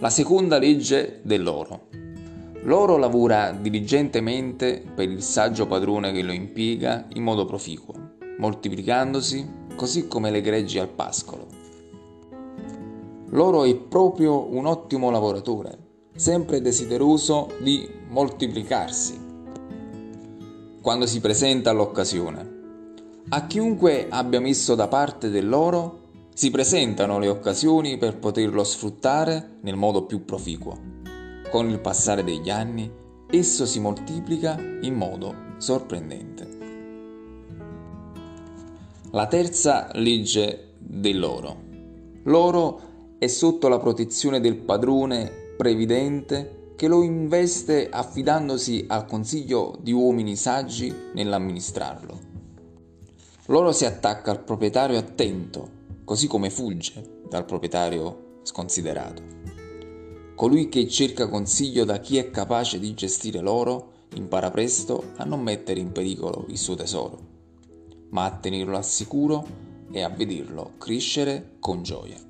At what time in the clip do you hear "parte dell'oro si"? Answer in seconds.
24.88-26.50